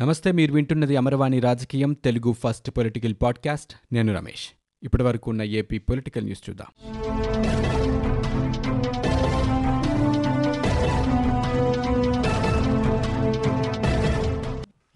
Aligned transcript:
నమస్తే 0.00 0.32
మీరు 0.32 0.52
వింటున్నది 0.52 0.96
అమరవాణి 0.96 1.40
రాజకీయం 1.40 1.92
తెలుగు 1.92 2.32
ఫస్ట్ 2.32 2.70
పొలిటికల్ 2.70 3.14
పాడ్కాస్ట్. 3.22 3.94
నేను 3.94 4.14
రమేష్. 4.14 4.48
ఇప్పటి 4.82 5.02
వరకు 5.02 5.30
ఉన్న 5.30 5.42
ఏపీ 5.42 5.78
పొలిటికల్ 5.78 6.24
న్యూస్ 6.24 6.50
చూద్దాం. 6.50 6.66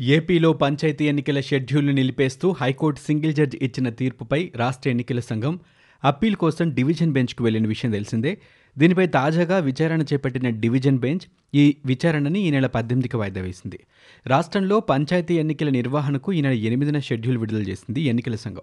ఏపీలో 0.00 0.52
పంచాయతీ 0.52 1.08
ఎన్నికల 1.08 1.40
షెడ్యూల్ను 1.40 1.92
నిలిపేస్తూ 1.92 2.54
హైకోర్టు 2.60 3.00
సింగిల్ 3.00 3.34
జడ్జి 3.34 3.58
ఇచ్చిన 3.62 3.88
తీర్పుపై 3.88 4.50
రాష్ట్ర 4.56 4.90
ఎన్నికల 4.90 5.20
సంఘం 5.20 5.60
అప్పీల్ 6.04 6.36
కోసం 6.36 6.74
డివిజన్ 6.74 7.12
బెంచ్కు 7.12 7.44
వెళ్ళిన 7.44 7.66
విషయం 7.66 7.90
తెలిసిందే. 7.90 8.38
దీనిపై 8.78 9.06
తాజాగా 9.06 9.58
విచారణ 9.58 10.02
చేపట్టిన 10.02 10.48
డివిజన్ 10.48 10.98
బెంచ్ 10.98 11.20
ఈ 11.54 11.76
విచారణని 11.86 12.40
ఈ 12.40 12.50
నెల 12.50 12.66
పద్దెనిమిదికి 12.66 13.16
వాయిదా 13.16 13.40
వేసింది. 13.40 13.80
రాష్ట్రంలో 14.26 14.80
పంచాయతీ 14.80 15.34
ఎన్నికల 15.34 15.68
నిర్వహణకు 15.68 16.32
ఈ 16.32 16.40
నెల 16.40 16.52
ఎనిమిదిన 16.52 16.98
షెడ్యూల్ 16.98 17.38
విడుదల 17.38 17.62
చేసింది 17.62 18.00
ఎన్నికల 18.00 18.34
సంఘం. 18.34 18.62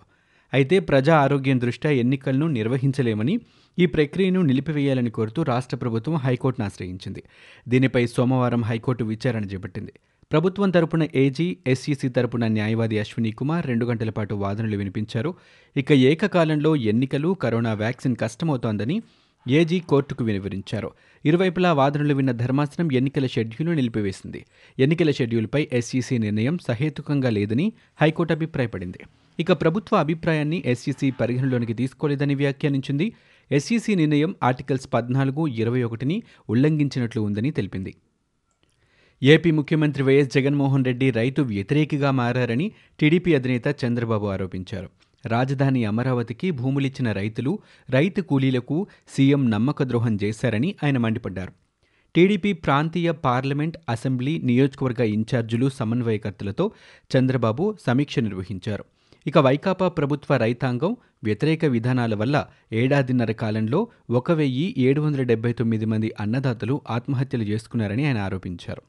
అయితే 0.53 0.79
ప్రజా 0.79 1.17
ఆరోగ్యం 1.17 1.61
దృష్ట్యా 1.61 1.91
ఎన్నికలను 1.91 2.47
నిర్వహించలేమని 2.47 3.39
ఈ 3.79 3.85
ప్రక్రియను 3.85 4.41
నిలిపివేయాలని 4.41 5.09
కోరుతూ 5.09 5.43
రాష్ట్ర 5.43 5.77
ప్రభుత్వం 5.77 6.15
హైకోర్టును 6.15 6.65
ఆశ్రయించింది. 6.65 7.23
దీనిపై 7.69 8.07
సోమవారం 8.07 8.63
హైకోర్టు 8.63 9.03
విచారణ 9.03 9.43
చేపట్టింది. 9.43 9.93
ప్రభుత్వం 10.31 10.69
తరపున 10.69 11.07
ఏజీ 11.15 11.57
ఎస్ఈసీ 11.67 12.09
తరపున 12.09 12.47
న్యాయవాది 12.47 12.99
అశ్విని 12.99 13.31
కుమార్ 13.31 13.67
రెండు 13.67 13.85
గంటల 13.85 14.09
పాటు 14.09 14.35
వాదనలు 14.35 14.77
వినిపించారు. 14.77 15.33
ఇక 15.77 15.91
ఏకకాలంలో 15.91 16.75
ఎన్నికలు 16.75 17.33
కరోనా 17.33 17.73
వ్యాక్సిన్ 17.73 18.15
కష్టమవుతోందని 18.15 19.01
ఏజీ 19.49 19.79
కోర్టుకు 19.79 20.23
వివరించారు. 20.23 20.91
ఇరువైపులా 21.25 21.73
వాదనలు 21.73 22.13
విన్న 22.13 22.31
ధర్మాసనం 22.31 22.91
ఎన్నికల 22.91 23.27
షెడ్యూల్ను 23.27 23.73
నిలిపివేసింది. 23.73 24.45
ఎన్నికల 24.79 25.11
షెడ్యూల్పై 25.11 25.67
ఎస్ఈసీ 25.73 26.17
నిర్ణయం 26.17 26.57
సహేతుకంగా 26.67 27.29
లేదని 27.29 27.73
హైకోర్టు 28.01 28.33
అభిప్రాయపడింది. 28.33 28.99
ఇక 29.39 29.51
ప్రభుత్వ 29.51 29.97
అభిప్రాయాన్ని 29.97 30.63
ఎస్ఈసీ 30.65 31.11
పరిగణలోనికి 31.11 31.73
తీసుకోలేదని 31.73 32.35
వ్యాఖ్యానించింది. 32.35 33.13
ఎస్ఈసీ 33.51 33.95
నిర్ణయం 33.95 34.35
ఆర్టికల్స్ 34.43 34.89
పద్నాలుగు 34.93 35.47
ఇరవై 35.47 35.83
ఒకటిని 35.83 36.23
ఉల్లంఘించినట్లు 36.49 37.21
ఉందని 37.21 37.51
తెలిపింది. 37.51 37.95
ఏపీ 39.23 39.51
ముఖ్యమంత్రి 39.51 40.03
వైఎస్ 40.03 40.29
జగన్మోహన్ 40.29 40.85
రెడ్డి 40.85 41.11
రైతు 41.11 41.41
వ్యతిరేకిగా 41.41 42.11
మారని 42.11 42.71
టీడీపీ 42.99 43.35
అధినేత 43.35 43.85
చంద్రబాబు 43.85 44.25
ఆరోపించారు. 44.25 44.89
రాజధాని 45.25 45.85
అమరావతికి 45.85 46.51
భూములిచ్చిన 46.51 47.11
రైతులు 47.11 47.59
రైతు 47.89 48.21
కూలీలకు 48.21 48.87
సీఎం 49.07 49.49
నమ్మక 49.49 49.83
ద్రోహం 49.83 50.19
చేశారని 50.23 50.75
ఆయన 50.83 50.97
మండిపడ్డారు. 50.97 51.51
టీడీపీ 52.15 52.53
ప్రాంతీయ 52.53 53.11
పార్లమెంట్ 53.11 53.77
అసెంబ్లీ 53.89 54.41
నియోజకవర్గ 54.43 55.03
ఇన్ఛార్జీలు 55.03 55.69
సమన్వయకర్తలతో 55.69 56.71
చంద్రబాబు 57.17 57.77
సమీక్ష 57.87 58.19
నిర్వహించారు. 58.19 58.85
ఇక 59.27 59.37
వైకాపా 59.37 59.87
ప్రభుత్వ 59.87 60.37
రైతాంగం 60.37 60.97
వ్యతిరేక 61.23 61.65
విధానాల 61.65 62.15
వల్ల 62.15 62.47
ఏడాదిన్నర 62.73 63.31
కాలంలో 63.31 63.87
ఒక 64.09 64.31
వెయ్యి 64.31 64.75
ఏడు 64.77 65.01
వందల 65.01 65.21
డెబ్బై 65.21 65.53
తొమ్మిది 65.53 65.85
మంది 65.85 66.11
అన్నదాతలు 66.19 66.81
ఆత్మహత్యలు 66.89 67.43
చేసుకున్నారని 67.43 68.05
ఆయన 68.05 68.17
ఆరోపించారు. 68.17 68.81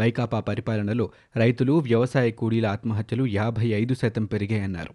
వైకాపా 0.00 0.40
పరిపాలనలో 0.40 1.10
రైతులు 1.36 1.72
వ్యవసాయ 1.72 2.30
కూలీల 2.30 2.66
ఆత్మహత్యలు 2.66 3.26
యాభై 3.26 3.66
ఐదు 3.66 3.94
శాతం 3.94 4.24
పెరిగాయన్నారు. 4.24 4.94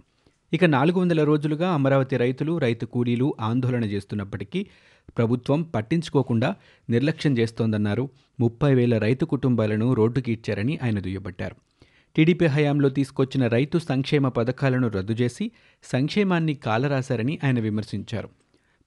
ఇక 0.53 0.65
నాలుగు 0.65 0.99
వందల 0.99 1.23
రోజులుగా 1.23 1.73
అమరావతి 1.73 2.17
రైతులు 2.17 2.57
రైతు 2.57 2.85
కూలీలు 2.85 3.35
ఆందోళన 3.41 3.83
చేస్తున్నప్పటికీ 3.83 4.67
ప్రభుత్వం 5.17 5.61
పట్టించుకోకుండా 5.61 6.55
నిర్లక్ష్యం 6.89 7.37
చేస్తోందన్నారు. 7.37 8.09
ముప్పై 8.39 8.75
వేల 8.75 8.97
రైతు 8.97 9.25
కుటుంబాలను 9.25 9.93
రోడ్డుకి 9.93 10.31
ఇచ్చారని 10.31 10.79
ఆయన 10.83 10.99
దుయ్యబట్టారు. 10.99 11.55
టీడీపీ 12.15 12.45
హయాంలో 12.45 12.89
తీసుకొచ్చిన 12.89 13.47
రైతు 13.47 13.77
సంక్షేమ 13.77 14.27
పథకాలను 14.27 14.87
రద్దు 14.87 15.13
చేసి 15.13 15.51
సంక్షేమాన్ని 15.83 16.53
కాలరాశారని 16.53 17.39
ఆయన 17.43 17.59
విమర్శించారు. 17.59 18.29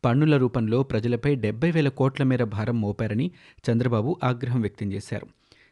పన్నుల 0.05 0.37
రూపంలో 0.37 0.83
ప్రజలపై 0.83 1.35
డెబ్బై 1.35 1.71
వేల 1.71 1.89
కోట్ల 1.89 2.25
మేర 2.25 2.45
భారం 2.45 2.81
మోపారని 2.81 3.31
చంద్రబాబు 3.71 4.17
ఆగ్రహం 4.25 4.61
వ్యక్తం 4.61 4.93
చేశారు. 4.93 5.27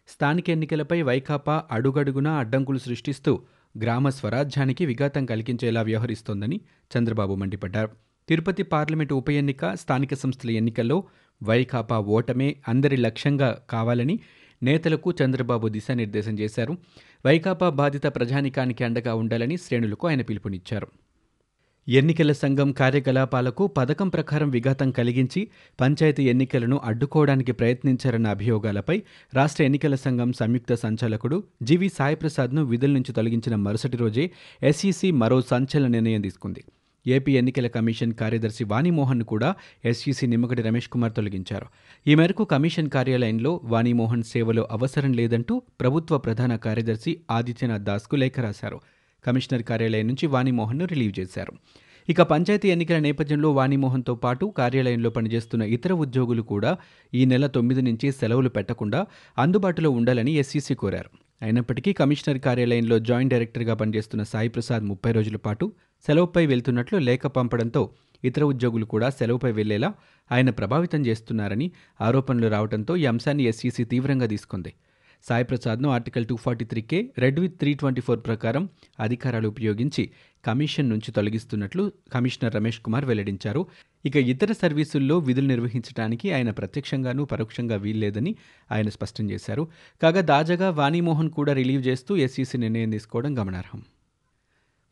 స్థానిక 0.09 0.51
ఎన్నికలపై 0.51 1.03
వైకాపా 1.03 1.63
అడుగడుగునా 1.71 2.33
అడ్డంకులు 2.33 2.79
సృష్టిస్తూ 2.79 3.41
గ్రామ 3.79 4.09
స్వరాజ్యానికి 4.09 4.87
విఘాతం 4.87 5.27
కలిగించేలా 5.27 5.83
వ్యవహరిస్తోందని 5.83 6.61
చంద్రబాబు 6.91 7.35
మండిపడ్డారు. 7.35 7.91
తిరుపతి 8.29 8.63
పార్లమెంటు 8.63 9.15
ఉప 9.15 9.31
ఎన్నిక 9.31 9.75
స్థానిక 9.75 10.15
సంస్థల 10.15 10.51
ఎన్నికల్లో 10.51 11.05
వైకాపా 11.43 11.99
ఓటమే 11.99 12.57
అందరి 12.69 12.97
లక్ష్యంగా 12.97 13.59
కావాలని 13.71 14.21
నేతలకు 14.63 15.15
చంద్రబాబు 15.25 15.69
దిశానిర్దేశం 15.69 16.39
చేశారు. 16.39 16.77
వైకాపా 17.27 17.69
బాధిత 17.69 18.07
ప్రజానికానికి 18.07 18.85
అండగా 18.85 19.15
ఉండాలని 19.15 19.57
శ్రేణులకు 19.57 20.09
ఆయన 20.09 20.23
పిలుపునిచ్చారు. 20.23 20.89
ఎన్నికల 21.89 22.33
సంఘం 22.33 22.73
కార్యకలాపాలకు 22.73 23.67
పథకం 23.67 24.09
ప్రకారం 24.09 24.51
విఘాతం 24.51 24.91
కలిగించి 24.91 25.49
పంచాయతీ 25.81 26.29
ఎన్నికలను 26.29 26.81
అడ్డుకోవడానికి 26.85 27.53
ప్రయత్నించారన్న 27.53 28.29
అభియోగాలపై 28.29 29.03
రాష్ట్ర 29.35 29.65
ఎన్నికల 29.65 29.95
సంఘం 29.95 30.33
సంయుక్త 30.33 30.75
సంచాలకుడు 30.75 31.45
జివి 31.63 31.89
సాయిప్రసాద్ను 31.89 32.65
విధుల 32.65 32.91
నుంచి 32.91 33.13
తొలగించిన 33.13 33.55
మరుసటి 33.55 33.97
రోజే 33.97 34.31
ఎస్ఈసీ 34.63 35.11
మరో 35.11 35.41
సంచలన 35.41 35.87
నిర్ణయం 35.87 36.21
తీసుకుంది. 36.21 36.65
ఏపీ 37.07 37.33
ఎన్నికల 37.33 37.67
కమిషన్ 37.67 38.13
కార్యదర్శి 38.13 38.65
వాణిమోహన్ 38.65 39.23
కూడా 39.23 39.55
ఎస్ఈసీ 39.85 40.27
నిమ్మగడి 40.27 40.63
రమేష్ 40.63 40.89
కుమార్ 40.89 41.13
తొలగించారు. 41.13 41.67
ఈ 42.07 42.15
మేరకు 42.15 42.45
కమిషన్ 42.45 42.91
కార్యాలయంలో 42.91 43.61
వాణిమోహన్ 43.65 44.23
సేవలో 44.23 44.69
అవసరం 44.71 45.13
లేదంటూ 45.13 45.63
ప్రభుత్వ 45.81 46.19
ప్రధాన 46.19 46.57
కార్యదర్శి 46.57 47.21
ఆదిత్యనాథ్ 47.31 47.85
దాస్కు 47.85 48.17
లేఖ 48.17 48.41
రాశారు. 48.41 48.81
కమిషనర్ 49.27 49.63
కార్యాలయం 49.63 50.07
నుంచి 50.07 50.27
వాణిమోహన్ను 50.27 50.85
రిలీవ్ 50.85 51.21
చేశారు. 51.21 51.53
ఇక 52.09 52.23
పంచాయతీ 52.23 52.69
ఎన్నికల 52.69 52.99
నేపథ్యంలో 52.99 53.51
వాణిమోహన్తో 53.51 54.15
పాటు 54.15 54.45
కార్యాలయంలో 54.59 55.11
పనిచేస్తున్న 55.11 55.63
ఇతర 55.77 55.93
ఉద్యోగులు 55.93 56.43
కూడా 56.43 56.71
ఈ 57.15 57.25
నెల 57.25 57.47
తొమ్మిది 57.47 57.83
నుంచి 57.83 58.13
సెలవులు 58.13 58.49
పెట్టకుండా 58.49 59.07
అందుబాటులో 59.39 59.91
ఉండాలని 59.91 60.33
ఎస్సీసీ 60.33 60.75
కోరారు. 60.75 61.11
అయినప్పటికీ 61.43 61.93
కమిషనర్ 61.93 62.39
కార్యాలయంలో 62.39 62.99
జాయింట్ 62.99 63.35
డైరెక్టర్గా 63.35 63.75
పనిచేస్తున్న 63.75 64.23
సాయి 64.23 64.49
ప్రసాద్ 64.49 64.85
ముప్పై 64.85 65.13
రోజుల 65.13 65.37
పాటు 65.37 65.73
సెలవుపై 66.07 66.47
వెళ్తున్నట్లు 66.47 66.99
లేఖ 66.99 67.27
పంపడంతో 67.27 67.83
ఇతర 68.25 68.43
ఉద్యోగులు 68.45 68.85
కూడా 68.85 69.11
సెలవుపై 69.11 69.53
వెళ్ళేలా 69.53 69.95
ఆయన 70.33 70.51
ప్రభావితం 70.51 71.07
చేస్తున్నారని 71.07 71.67
ఆరోపణలు 72.01 72.49
రావడంతో 72.49 72.97
ఈ 72.97 73.07
అంశాన్ని 73.07 73.45
ఎస్సీసీ 73.45 73.85
తీవ్రంగా 73.85 74.27
తీసుకుంది. 74.27 74.75
Sai 75.23 75.45
ప్రసాద్ను 75.45 75.89
article 75.89 76.27
two 76.27 76.37
forty 76.37 76.65
three 76.65 76.81
K 76.81 77.11
read 77.19 77.41
with 77.41 77.59
three 77.59 77.75
twenty 77.75 78.01
four 78.01 78.21
ప్రకారం 78.27 78.69
అధికారాలు 79.01 79.49
ఉపయోగించి 79.49 80.11
కమిషన్ 80.45 80.89
నుంచి 80.89 81.13
తొలగిస్తున్నట్లు 81.13 81.93
కమిషనర్ 82.13 82.55
రమేష్ 82.55 82.81
కుమార్ 82.81 83.05
వెల్లడించారు. 83.05 83.67
ఇక 84.07 84.17
ఇతర 84.17 84.53
సర్వీసుల్లో 84.53 85.19
విధులు 85.19 85.47
నిర్వహించడానికి 85.47 86.33
ఆయన 86.33 86.51
ప్రత్యక్షంగానూ 86.51 87.25
పరోక్షంగా 87.25 87.77
వీల్లేదని 87.77 88.37
ఆయన 88.73 88.89
స్పష్టం 88.89 89.31
చేశారు. 89.31 89.69
కాగా 90.03 90.21
తాజాగా 90.21 90.71
వాణిమోహన్ 90.71 91.31
కూడా 91.31 91.53
రిలీవ్ 91.53 91.87
చేస్తూ 91.87 92.17
ఎస్ఈసీ 92.17 92.59
నిర్ణయం 92.59 92.91
తీసుకోవడం 92.91 93.39
గమనార్హం. 93.39 93.83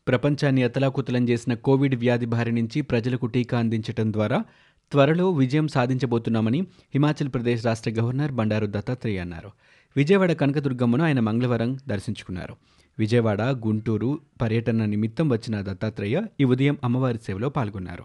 ప్రపంచాన్ని 0.07 0.63
అతలాకుతలం 0.63 1.29
చేసిన 1.29 1.53
కోవిడ్ 1.53 1.95
వ్యాధి 1.95 2.25
బారి 2.25 2.51
నుంచి 2.51 2.81
ప్రజలకు 2.81 3.25
టీకా 3.25 3.59
అందించడం 3.59 4.13
ద్వారా 4.13 4.43
త్వరలో 4.91 5.31
విజయం 5.31 5.67
సాధించబోతున్నామని 5.67 6.61
హిమాచల్ 6.61 7.29
ప్రదేశ్ 7.29 7.65
రాష్ట్ర 7.65 7.91
గవర్నర్ 7.91 8.31
బండారు 8.31 8.67
దత్తాత్రేయ 8.69 9.17
అన్నారు. 9.17 9.51
విజయవాడ 9.97 10.31
కనకదుర్గమ్మను 10.31 11.03
ఆయన 11.03 11.19
మంగళవారం 11.19 11.79
దర్శించుకున్నారు. 11.87 12.55
విజయవాడ 12.99 13.41
గుంటూరు 13.41 14.19
పర్యటన 14.41 14.85
నిమిత్తం 14.85 15.29
వచ్చిన 15.29 15.61
దత్తాత్రేయ 15.61 16.21
ఈ 16.39 16.43
ఉదయం 16.43 16.77
అమ్మవారి 16.83 17.17
సేవలో 17.17 17.49
పాల్గొన్నారు. 17.49 18.03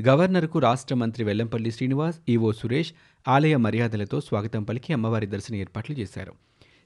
గవర్నర్కు 0.00 0.58
రాష్ట్ర 0.58 0.94
మంత్రి 0.94 1.24
వెల్లంపల్లి 1.24 1.70
శ్రీనివాస్ 1.70 2.16
ఈవో 2.28 2.52
సురేష్ 2.52 2.92
ఆలయ 3.28 3.56
మర్యాదలతో 3.56 4.20
స్వాగతం 4.20 4.62
పలికి 4.62 4.92
అమ్మవారి 4.92 5.26
దర్శన 5.26 5.54
ఏర్పాట్లు 5.54 5.96
చేశారు. 5.96 6.32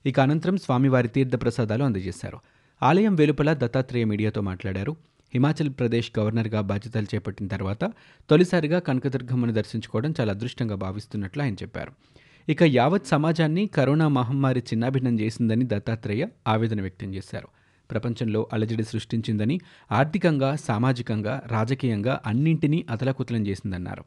ఇక 0.07 0.21
అనంతరం 0.21 0.57
స్వామివారి 0.57 1.09
తీర్థ 1.09 1.43
ప్రసాదాలు 1.43 1.85
అందజేశారు. 1.85 2.39
ఆలయం 2.83 3.15
వెలుపల 3.15 3.53
దత్తాత్రేయ 3.53 4.05
మీడియాతో 4.05 4.41
మాట్లాడారు. 4.41 4.97
హిమాచల్ 5.35 5.71
ప్రదేశ్ 5.71 6.13
గవర్నర్గా 6.19 6.61
బాధ్యతలు 6.61 7.07
చేపట్టిన 7.15 7.47
తర్వాత 7.47 7.85
తొలిసారిగా 8.31 8.79
కనకదుర్గమ్మను 8.79 9.53
దర్శించుకోవడం 9.53 10.15
చాలా 10.21 10.33
అదృష్టంగా 10.33 10.75
భావిస్తున్నట్లు 10.75 11.43
ఆయన 11.43 11.55
చెప్పారు. 11.55 11.93
ఇక 12.49 12.63
యావత్ 12.63 13.07
సమాజాన్ని 13.07 13.67
కరోనా 13.67 14.09
మహమ్మారి 14.09 14.61
చిన్నాభిన్నం 14.61 15.21
చేసిందని 15.21 15.65
దత్తాత్రేయ 15.67 16.27
ఆవేదన 16.49 16.81
వ్యక్తం 16.81 17.15
చేశారు. 17.15 17.49
ప్రపంచంలో 17.91 18.49
అలజడి 18.53 18.85
సృష్టించిందని 18.85 19.61
ఆర్థికంగా 19.93 20.57
సామాజికంగా 20.57 21.43
రాజకీయంగా 21.47 22.21
అన్నింటినీ 22.27 22.87
అతలకుతలం 22.91 23.47
చేసిందన్నారు. 23.47 24.05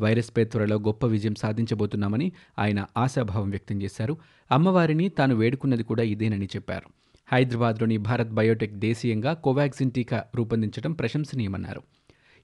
వైరస్పై 0.00 0.44
త్వరలో 0.44 0.76
గొప్ప 0.76 1.06
విజయం 1.06 1.34
సాధించబోతున్నామని 1.34 2.32
ఆయన 2.58 2.86
ఆశాభావం 2.98 3.50
వ్యక్తం 3.50 3.82
చేశారు. 3.82 4.16
అమ్మవారిని 4.52 5.08
తాను 5.08 5.34
వేడుకున్నది 5.34 5.82
కూడా 5.82 6.02
ఇదేనని 6.02 6.46
చెప్పారు. 6.46 6.88
హైదరాబాద్లోని 7.32 7.96
భారత్ 7.96 8.28
బయోటెక్ 8.28 8.72
దేశీయంగా 8.72 9.34
కోవాక్సిన్ 9.34 9.90
టీకా 9.90 10.24
రూపొందించడం 10.34 10.92
ప్రశంసనీయమన్నారు. 10.92 11.82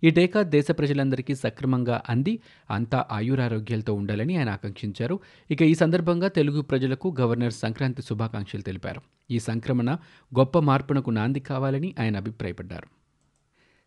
ఈ 0.04 0.10
టీకా 0.10 0.42
దేశ 0.42 0.66
ప్రజలందరికీ 0.70 1.34
సక్రమంగా 1.34 2.02
అంది 2.08 2.38
అంతా 2.70 3.04
ఆయురారోగ్యాలతో 3.12 3.94
ఉండాలని 3.94 4.36
ఆయన 4.36 4.50
ఆకాంక్షించారు. 4.50 5.20
ఇక 5.50 5.62
ఈ 5.62 5.74
సందర్భంగా 5.74 6.28
తెలుగు 6.28 6.60
ప్రజలకు 6.60 7.16
గవర్నర్ 7.20 7.52
సంక్రాంతి 7.52 8.02
శుభాకాంక్షలు 8.02 8.60
తెలిపారు. 8.60 9.00
ఈ 9.30 9.38
సంక్రమణ 9.38 9.94
గొప్ప 10.38 10.58
మార్పునకు 10.58 11.10
నాంది 11.10 11.40
కావాలని 11.40 11.94
ఆయన 12.00 12.16
అభిప్రాయపడ్డారు. 12.16 12.86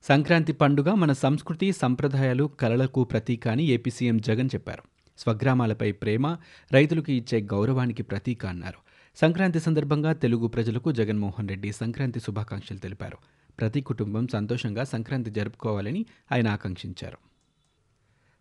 సంక్రాంతి 0.03 0.53
పండుగ 0.53 0.94
మన 0.94 1.12
సంస్కృతి 1.13 1.71
సంప్రదాయాలు 1.71 2.44
కళలకు 2.44 3.03
ప్రతీక 3.03 3.48
అని 3.48 3.63
ఏపీ 3.63 3.89
సీఎం 3.89 4.18
జగన్ 4.18 4.50
చెప్పారు. 4.56 4.83
స్వగ్రామాలపై 5.18 5.92
ప్రేమ 5.92 6.38
రైతులకు 6.71 7.12
ఇచ్చే 7.12 7.42
గౌరవానికి 7.42 8.03
ప్రతీక 8.03 8.45
అన్నారు. 8.45 8.90
సంక్రాంతి 9.15 9.59
సందర్భంగా 9.59 10.13
తెలుగు 10.13 10.47
ప్రజలకు 10.47 10.91
జగన్మోహన్ 10.91 11.49
రెడ్డి 11.49 11.71
సంక్రాంతి 11.71 12.19
శుభాకాంక్షలు 12.19 12.77
తెలిపారు. 12.77 13.17
ప్రతి 13.59 13.81
కుటుంబం 13.81 14.27
సంతోషంగా 14.27 14.83
సంక్రాంతి 14.83 15.31
జరుపుకోవాలని 15.31 16.05
ఆయన 16.31 16.47
ఆకాంక్షించారు. 16.47 17.17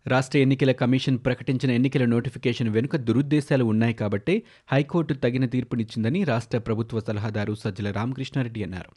రాష్ట్ర 0.07 0.37
ఎన్నికల 0.37 0.71
కమిషన్ 0.71 1.19
ప్రకటించిన 1.25 1.71
ఎన్నికల 1.71 2.05
నోటిఫికేషన్ 2.05 2.69
వెనుక 2.69 2.95
దురుద్దేశాలు 2.95 3.63
ఉన్నాయి 3.63 3.93
కాబట్టే 3.93 4.43
హైకోర్టు 4.71 5.13
తగిన 5.13 5.45
తీర్పునిచ్చిందని 5.45 6.23
రాష్ట్ర 6.23 6.57
ప్రభుత్వ 6.57 6.99
సలహాదారు 6.99 7.53
సజ్జల 7.53 7.91
రామకృష్ణారెడ్డి 7.91 8.63
అన్నారు. 8.63 8.91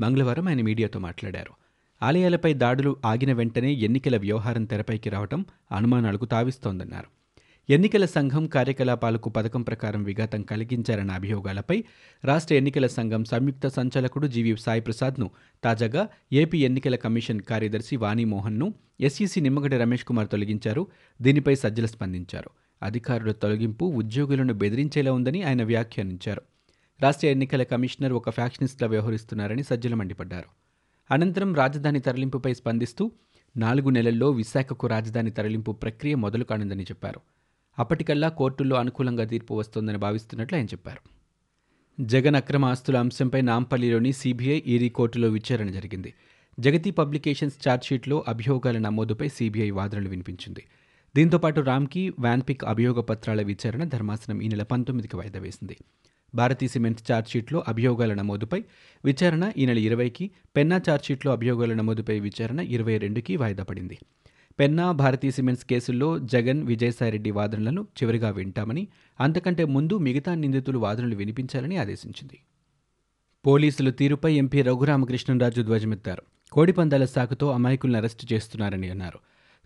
మంగళవారం 0.00 0.48
ఆయన 0.48 0.62
మీడియాతో 0.62 0.98
మాట్లాడారు. 0.98 1.50
ఆలయాలపై 2.02 2.54
దాడులు 2.54 2.96
ఆగిన 3.04 3.32
వెంటనే 3.32 3.72
ఎన్నికల 3.72 4.16
వ్యవహారం 4.16 4.64
తెరపైకి 4.64 5.10
రావటం 5.10 5.44
అనుమానాలకు 5.72 6.24
తావిస్తోందన్నారు. 6.24 7.25
ఎన్నికల 7.70 8.04
సంఘం 8.04 8.46
కార్యకలాపాలకు 8.46 9.28
పథకం 9.28 9.62
ప్రకారం 9.62 10.02
విఘాతం 10.02 10.42
కలిగించారన్న 10.42 11.10
అభియోగాలపై 11.10 11.84
రాష్ట్ర 12.24 12.54
ఎన్నికల 12.54 12.86
సంఘం 12.86 13.24
సంయుక్త 13.24 13.68
సంచాలకుడు 13.68 14.26
జీవి 14.26 14.56
సాయి 14.56 14.80
ప్రసాద్ను 14.80 15.30
తాజాగా 15.64 16.08
ఏపీ 16.32 16.58
ఎన్నికల 16.58 16.96
కమిషన్ 16.96 17.40
కార్యదర్శి 17.40 17.96
వాణిమోహన్ను 17.96 18.74
ఎస్ఈసి 19.00 19.40
నిమ్మగడ్డ 19.40 19.74
రమేష్ 19.74 20.04
కుమార్ 20.04 20.28
తొలగించారు. 20.28 20.86
దీనిపై 21.22 21.54
సజ్జల 21.54 21.86
స్పందించారు. 21.86 22.50
అధికారుల 22.82 23.32
తొలగింపు 23.32 23.84
ఉద్యోగులను 23.84 24.54
బెదిరించేలా 24.54 25.12
ఉందని 25.12 25.42
ఆయన 25.42 25.64
వ్యాఖ్యానించారు. 25.64 26.42
రాష్ట్ర 27.02 27.26
ఎన్నికల 27.26 27.62
కమిషనర్ 27.62 28.12
ఒక 28.12 28.30
ఫ్యాక్షనిస్ట్లా 28.30 28.88
వ్యవహరిస్తున్నారని 28.88 29.62
సజ్జల 29.62 29.94
మండిపడ్డారు. 29.94 30.48
అనంతరం 31.10 31.54
రాజధాని 31.54 32.00
తరలింపుపై 32.00 32.54
స్పందిస్తూ 32.54 33.12
నాలుగు 33.56 33.90
నెలల్లో 33.90 34.30
విశాఖకు 34.30 34.86
రాజధాని 34.86 35.30
తరలింపు 35.30 35.72
ప్రక్రియ 35.72 36.14
మొదలు 36.14 36.44
కానుందని 36.44 36.82
చెప్పారు. 36.82 37.20
అప్పటికల్లా 37.78 38.28
కోర్టుల్లో 38.28 38.76
అనుకూలంగా 38.76 39.24
తీర్పు 39.24 39.54
వస్తోందని 39.54 39.98
భావిస్తున్నట్లు 39.98 40.56
ఆయన 40.56 40.66
చెప్పారు. 40.66 41.02
జగన్ 42.00 42.34
అక్రమ 42.34 42.64
ఆస్తుల 42.64 42.96
అంశంపై 42.96 43.40
నాంపల్లిలోని 43.40 44.12
సీబీఐ 44.12 44.62
ఈడీ 44.66 44.88
కోర్టులో 44.88 45.28
విచారణ 45.28 45.68
జరిగింది. 45.70 46.14
జగతి 46.60 46.90
పబ్లికేషన్స్ 46.90 47.68
ఛార్జ్షీట్లో 47.68 48.24
అభియోగాల 48.28 48.78
నమోదుపై 48.78 49.28
సీబీఐ 49.28 49.70
వాదనలు 49.70 50.08
వినిపించింది. 50.08 50.64
దీంతోపాటు 51.16 51.60
రామ్కి 51.60 52.12
వ్యాన్పిక్ 52.18 52.64
అభియోగ 52.64 53.00
పత్రాల 53.00 53.42
విచారణ 53.42 53.84
ధర్మాసనం 53.84 54.42
ఈ 54.42 54.48
నెల 54.48 54.62
పంతొమ్మిదికి 54.62 55.16
వాయిదా 55.16 55.40
వేసింది. 55.40 55.76
భారతీ 56.34 56.68
సిమెంట్ 56.68 57.12
ఛార్జ్షీట్లో 57.12 57.64
అభియోగాల 57.68 58.14
నమోదుపై 58.14 58.64
విచారణ 59.04 59.52
ఈ 59.56 59.66
నెల 59.66 59.78
ఇరవైకి 59.78 60.30
పెన్నా 60.56 60.76
ఛార్జ్షీట్లో 60.76 61.32
అభియోగాల 61.32 61.74
నమోదుపై 61.74 62.20
విచారణ 62.20 62.60
ఇరవై 62.60 62.98
రెండుకి 62.98 63.36
వాయిదా 63.36 63.62
పడింది. 63.62 63.98
పెన్నా 64.58 64.92
భారతీ 64.92 65.30
సిమెంట్స్ 65.30 65.64
కేసుల్లో 65.64 66.18
జగన్ 66.18 66.62
విజయసాయిరెడ్డి 66.62 67.30
వాదనలను 67.30 67.82
చివరిగా 67.82 68.30
వింటామని 68.30 68.88
అంతకంటే 69.20 69.64
ముందు 69.64 69.98
మిగతా 69.98 70.34
నిందితులు 70.34 70.78
వాదనలు 70.78 71.16
వినిపించాలని 71.16 71.76
ఆదేశించింది. 71.76 72.38
పోలీసులు 73.46 73.90
తీరుపై 73.90 74.34
ఎంపీ 74.34 74.62
రఘురామకృష్ణరాజు 74.62 75.62
ధ్వజమెత్తారు. 75.62 76.22
కోడిపందాల 76.52 77.04
సాకుతో 77.04 77.50
అమాయకులను 77.50 77.96
అరెస్టు 77.96 78.34
చేస్తున్నారని 78.34 78.90
అన్నారు. 78.90 79.18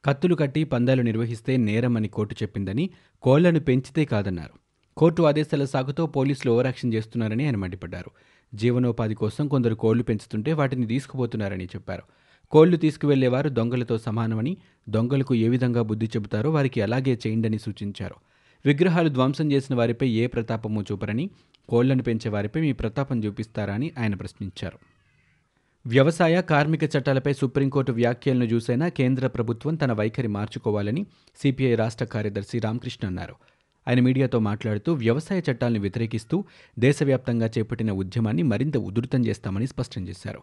కత్తులు 0.05 0.35
కట్టి 0.35 0.65
పందాలు 0.65 1.03
నిర్వహిస్తే 1.03 1.57
నేరమని 1.57 2.09
కోర్టు 2.09 2.35
చెప్పిందని 2.35 2.91
కోళ్ళను 3.23 3.61
పెంచితే 3.61 4.05
కాదన్నారు. 4.05 4.59
కోర్టు 4.97 5.23
ఆదేశాల 5.23 5.65
సాగుతో 5.65 6.07
పోలీసులు 6.07 6.53
ఓవరాక్షన్ 6.53 6.95
చేస్తున్నారని 6.95 7.45
ఆయన 7.45 7.57
మండిపడ్డారు. 7.57 8.11
జీవనోపాధి 8.55 9.15
కోసం 9.15 9.49
కొందరు 9.49 9.75
కోళ్ళు 9.75 10.05
పెంచుతుంటే 10.05 10.53
వాటిని 10.53 10.87
తీసుకుపోతున్నారని 10.87 11.65
చెప్పారు. 11.65 12.03
కోళ్ళు 12.51 12.77
తీసుకువెళ్ళేవారు 12.77 13.49
దొంగలతో 13.49 13.99
సమానమని 13.99 14.57
దొంగలకు 14.89 15.35
ఏ 15.35 15.49
విధంగా 15.49 15.83
బుద్ధి 15.83 16.07
చెబుతారో 16.07 16.51
వారికి 16.51 16.83
అలాగే 16.83 17.19
చేయండని 17.27 17.59
సూచించారు. 17.59 18.15
విగ్రహాలు 18.65 19.09
ధ్వంసం 19.09 19.53
చేసిన 19.53 19.77
వారిపై 19.77 20.09
ఏ 20.09 20.27
ప్రతాపము 20.27 20.83
చూపరని 20.83 21.31
కోళ్ళను 21.69 22.03
పెంచే 22.03 22.29
వారిపై 22.29 22.61
మీ 22.61 22.73
ప్రతాపం 22.73 23.25
చూపిస్తారా 23.25 23.75
అని 23.75 23.93
ఆయన 23.99 24.15
ప్రశ్నించారు. 24.15 24.79
వ్యవసాయ 25.87 26.43
కార్మిక 26.43 26.85
చట్టాలపై 26.85 27.33
సుప్రీంకోర్టు 27.33 27.93
వ్యాఖ్యలను 27.93 28.45
చూసైనా 28.45 28.89
కేంద్ర 28.89 29.27
ప్రభుత్వం 29.27 29.75
తన 29.75 29.93
వైఖరి 29.93 30.29
మార్చుకోవాలని 30.29 31.07
సిపిఐ 31.37 31.75
రాష్ట్ర 31.75 32.05
కార్యదర్శి 32.05 32.59
రామకృష్ణ 32.59 33.07
అన్నారు. 33.07 33.35
ఆయన 33.89 34.01
మీడియాతో 34.01 34.39
మాట్లాడుతూ 34.39 34.93
వ్యవసాయ 34.93 35.43
చట్టాలను 35.51 35.81
వ్యతిరేకిస్తూ 35.81 36.45
దేశవ్యాప్తంగా 36.79 37.51
చేపట్టిన 37.59 37.93
ఉద్యమాన్ని 37.93 38.43
మరింత 38.43 38.77
ఉధృతం 38.77 39.27
చేస్తామని 39.27 39.67
స్పష్టం 39.67 40.09
చేశారు. 40.09 40.41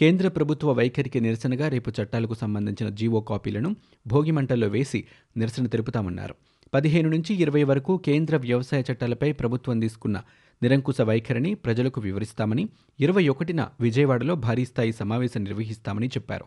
కేంద్ర 0.00 0.28
ప్రభుత్వ 0.28 0.72
వైఖరికి 0.72 1.20
నిరసనగా 1.20 1.68
రేపు 1.68 1.90
చట్టాలకు 1.90 2.34
సంబంధించిన 2.34 2.88
జీవో 2.88 3.20
కాపీలను 3.20 3.76
భోగిమంటల్లో 4.06 4.68
వేసి 4.68 5.04
నిరసన 5.36 5.66
తెలుపుతామన్నారు. 5.66 6.34
పదిహేను 6.74 7.08
నుంచి 7.10 7.34
ఇరవై 7.34 7.62
వరకు 7.64 7.96
కేంద్ర 7.96 8.36
వ్యవసాయ 8.36 8.82
చట్టాలపై 8.92 9.32
ప్రభుత్వం 9.32 9.80
తీసుకున్న 9.80 10.22
నిరంకుశ 10.62 11.00
వైఖరిని 11.00 11.54
ప్రజలకు 11.54 12.00
వివరిస్తామని 12.00 12.68
ఇరవై 13.00 13.28
ఒకటిన 13.28 13.68
విజయవాడలో 13.80 14.34
భారీ 14.34 14.64
స్థాయి 14.64 14.92
సమావేశం 14.92 15.44
నిర్వహిస్తామని 15.44 16.06
చెప్పారు. 16.06 16.44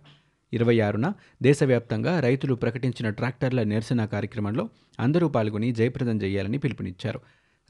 ఇరవై 0.54 0.80
ఆరున 0.80 1.14
దేశవ్యాప్తంగా 1.44 2.20
రైతులు 2.20 2.54
ప్రకటించిన 2.54 3.10
ట్రాక్టర్ల 3.10 3.64
నిరసన 3.64 4.06
కార్యక్రమంలో 4.06 4.70
అందరూ 5.00 5.28
పాల్గొని 5.28 5.72
జయప్రదం 5.72 6.22
చేయాలని 6.22 6.58
పిలుపునిచ్చారు. 6.58 7.20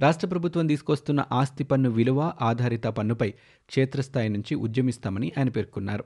రాష్ట్ర 0.01 0.27
ప్రభుత్వం 0.27 0.67
తీసుకొస్తున్న 0.67 1.23
ఆస్తి 1.31 1.63
పన్ను 1.63 1.89
విలువ 1.89 2.33
ఆధారిత 2.41 2.83
పన్నుపై 2.83 3.29
క్షేత్రస్థాయి 3.67 4.29
నుంచి 4.29 4.55
ఉద్యమిస్తామని 4.55 5.31
ఆయన 5.37 5.49
పేర్కొన్నారు. 5.49 6.03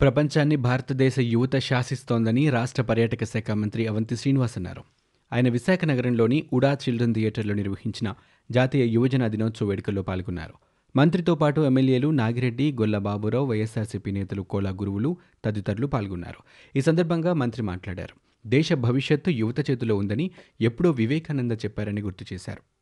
ప్రపంచాన్ని 0.00 0.56
భారతదేశ 0.56 1.18
యువత 1.18 1.56
శాసిస్తోందని 1.56 2.50
రాష్ట్ర 2.50 2.82
పర్యాటక 2.82 3.24
శాఖ 3.24 3.50
మంత్రి 3.50 3.86
అవంతి 3.86 4.16
శ్రీనివాస్ 4.16 4.58
అన్నారు. 4.58 4.84
ఆయన 5.32 5.48
విశాఖ 5.48 5.84
నగరంలోని 5.84 6.44
ఉడా 6.52 6.72
చిల్డ్రన్ 6.74 7.14
థియేటర్లో 7.14 7.54
నిర్వహించిన 7.54 8.14
జాతీయ 8.50 8.84
యువజన 8.84 9.26
దినోత్సవ 9.26 9.66
వేడుకల్లో 9.66 10.02
పాల్గొన్నారు. 10.02 10.52
మంత్రితో 10.96 11.34
పాటు 11.34 11.60
ఎమ్మెల్యేలు 11.60 12.08
నాగిరెడ్డి 12.10 12.72
గొల్ల 12.72 12.98
బాబురావు 12.98 13.46
వైఎస్ఆర్సీపీ 13.46 14.10
నేతలు 14.10 14.42
కోలా 14.42 14.70
గురువులు 14.70 15.16
తదితరులు 15.44 15.86
పాల్గొన్నారు. 15.86 16.42
ఈ 16.78 16.80
సందర్భంగా 16.80 17.32
మంత్రి 17.32 17.62
మాట్లాడారు. 17.62 18.48
దేశ 18.48 18.72
భవిష్యత్తు 18.72 19.30
యువత 19.30 19.70
చేతిలో 19.70 19.96
ఉందని 19.96 20.30
ఎప్పుడో 20.60 20.90
వివేకానంద 20.90 21.52
చెప్పారని 21.52 22.00
గుర్తు 22.00 22.34
చేశారు. 22.34 22.81